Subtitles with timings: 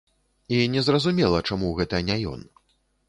[0.59, 2.41] І незразумела, чаму гэта не ён.